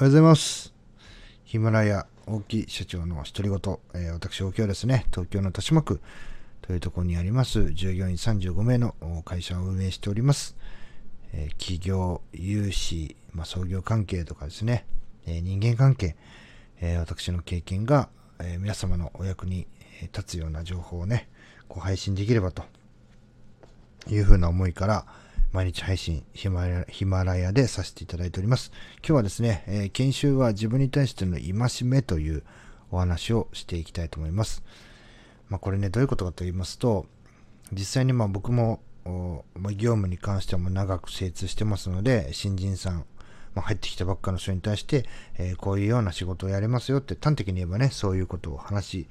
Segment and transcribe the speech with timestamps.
[0.00, 0.72] おはようございます。
[1.44, 6.00] ヒマラヤ大木社長の独り言、えー私、大木はですね、東京の豊島区
[6.62, 8.94] というところにあります、従業員35名の
[9.26, 10.56] 会社を運営しております。
[11.34, 14.86] えー企業、融資、まあ、創業関係とかですね、
[15.26, 16.16] えー人間関係、
[16.80, 18.08] え私の経験が、
[18.38, 19.66] え皆様のお役に
[20.14, 21.28] 立つような情報をね、
[21.68, 22.64] こう配信できればと
[24.08, 25.04] いうふうな思いから、
[25.52, 28.70] 毎日配信ヒマラヒマラヤでさせていただいております。
[28.98, 32.44] 今日はですね、えー研修は自分に対しての戒めという
[32.92, 34.62] お話をしていきたいと思います。
[35.48, 37.06] まあ、これね、どういうことかと言いますと、
[37.72, 43.04] 実際にまあ僕も、業務に関してはも長く精通してますので、新人さん、
[43.56, 45.04] まあ、入ってきたばっかの人に対して、
[45.36, 49.08] えーこういうような仕事をやれますよって端的に言えばね、そういうことを話し、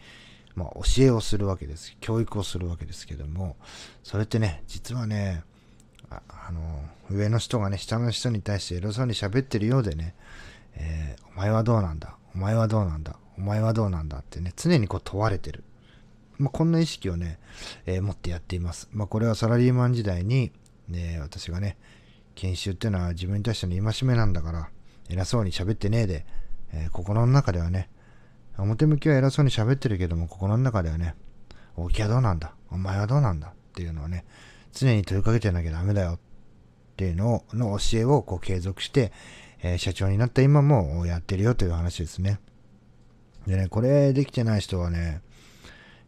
[0.56, 1.98] まあ、教えをするわけです。
[2.00, 3.58] 教育をするわけですけども、
[4.03, 5.44] それってね、実はね、
[6.09, 10.16] ああの、上の人がね、下の人に対して偉そうに喋ってるようでね、
[10.76, 12.17] えーお前はどうなんだ？
[12.36, 13.16] お前はどうなんだ？
[13.38, 15.64] お前はどうなんだってね、常にこう問われてる。
[16.38, 17.39] まあ、こんな意識をね、
[17.86, 18.89] えー持ってやっています。
[18.92, 20.52] まあ、これはサラリーマン時代に、
[20.88, 21.78] ね、私がね、
[22.36, 24.69] 研修っていうのは自分に対しての戒めなんだから、
[25.09, 26.25] 偉そうに喋ってねえで、
[26.73, 27.89] えー心の中ではね、
[28.58, 31.16] 表向きは偉そうに喋ってるけども、心の中ではね、
[31.78, 32.53] 大木はどうなんだ？
[32.69, 33.47] お前はどうなんだ？
[33.47, 34.25] っていうのをね、
[34.73, 36.20] 常に問いかけてなきゃダメだよっ
[36.98, 39.12] ていうの、の教えをこう継続して、
[39.62, 42.39] えー社長になった今もやってるよという話ですね。
[43.47, 45.22] でね、これできてない人はね、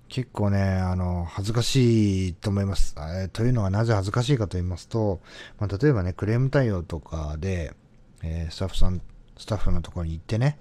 [0.09, 2.95] 結構ね、あの、恥ずかしいと思います。
[2.99, 5.21] えというのはなぜ恥ずかしいかと言いますと、
[5.57, 7.73] まあ、例えばね、クレーム対応とかで、
[8.21, 9.01] えースタッフさん、
[9.37, 10.59] スタッフのところに行ってね、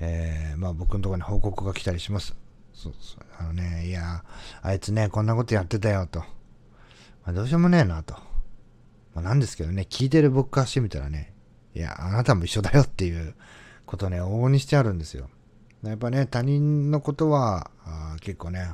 [0.00, 2.34] えーまあ僕のところに報告が来たりします。
[2.72, 4.24] そうそうあのね、いや、
[4.62, 6.24] あいつね、こんなことやってたよと。
[7.24, 8.14] まあ、どうしようもねえなと。
[9.14, 11.32] まあ、なんですけどね、聞いてる僕からしてみたらね、
[11.74, 13.34] いや、あなたも一緒だよっていう
[13.86, 15.28] ことね、往々にしてあるんですよ。
[15.82, 18.70] やっぱね、他人のことは、あ結構ね、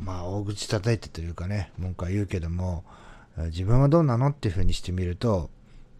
[0.00, 2.84] まあ、大口叩いてというかね、文句は言うけども、
[3.46, 5.50] 自分はどうなのっていうふうにしてみると、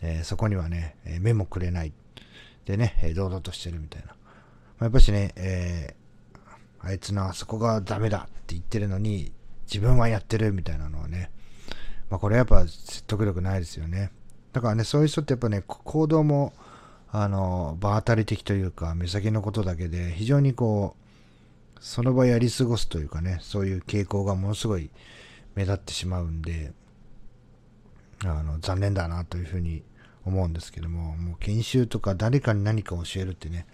[0.01, 1.93] えーそこにはね、目もくれない。
[2.67, 4.09] でね、堂々としてるみたいな。
[4.09, 4.15] ま
[4.81, 5.99] あ、やっぱしね、えー
[6.81, 9.33] あいつのあそこがダメだって言ってるのに、
[9.67, 11.31] 自分はやってるみたいなのはね、
[12.11, 14.11] まあこれやっぱ説得力ないですよね。
[14.53, 16.53] だからね、そういう人ってやっぱね、行動も、
[17.11, 24.91] あの、場当たり的というか、目先のことだけで、非常にこう、その場やり過ごすというかね、そういう傾向がものすごい
[25.55, 26.73] 目立ってしまうんで、
[28.25, 29.83] あの、残念だなというふうに
[30.25, 33.67] 思うんですけども、もう研修とか誰かに何か教えるってね、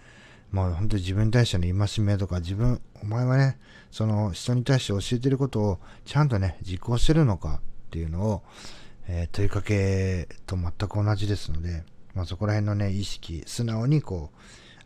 [0.51, 3.57] もう本当に自分に対しての戒めとか、自分、お前はね、
[3.91, 7.59] その人に対して教えてることをちゃんとね、実行してるのか
[7.95, 8.43] っていうのを、
[9.07, 11.83] えー問いかけと全く同じですので、
[12.13, 14.31] まあそこら辺のね、意識、素直にこ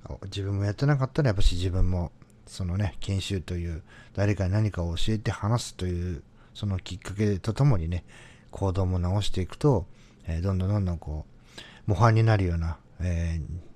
[0.08, 2.12] う、自分もやってなかったらやっぱし自分も、
[2.46, 3.81] そのね、研修という、
[4.14, 6.22] 誰かに何かを教えて話すという、
[6.53, 8.03] そのきっかけとともにね、
[8.52, 9.88] 行動も直していくと、
[10.28, 11.25] えーどんどんどんどんこ
[11.58, 13.69] う、模範になるような、えー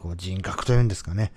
[0.00, 1.30] こう人格というんですかね。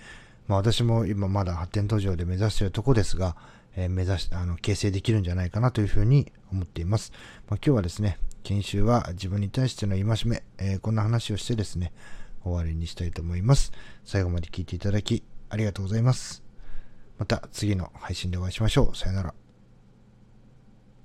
[0.48, 3.36] まあ私も今まだ発展途上で目指しているとこですが、
[3.76, 7.12] えー目指し、あの、形成できるんじゃないかなというふうに思っています。
[7.50, 11.94] まあ、今日はですね、研修は自分に対しての戒め、えーこんな話をしてですね、
[12.44, 13.72] 終わりにしたいと思います。
[14.04, 16.44] 最後まで聞いていただき、ありがとうございます。
[17.18, 18.98] また次の配信でお会いしましょう。
[18.98, 19.43] さよなら。